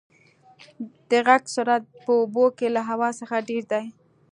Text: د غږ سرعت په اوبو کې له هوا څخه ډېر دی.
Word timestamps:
د 1.09 1.11
غږ 1.27 1.43
سرعت 1.55 1.83
په 2.03 2.11
اوبو 2.19 2.45
کې 2.57 2.67
له 2.75 2.81
هوا 2.89 3.09
څخه 3.19 3.35
ډېر 3.49 3.63
دی. 3.71 3.85